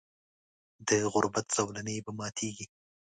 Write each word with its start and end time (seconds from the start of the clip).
د 0.87 0.89
غربت 1.13 1.47
زولنې 1.55 1.95
به 2.05 2.11
ماتیږي. 2.19 2.65